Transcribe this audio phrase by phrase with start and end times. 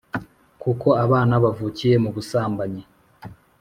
[0.61, 2.83] kuko abana bavukiye mu busambanyi